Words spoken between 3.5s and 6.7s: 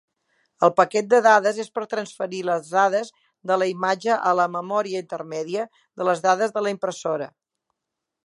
de la imatge a la memòria intermèdia de les dades de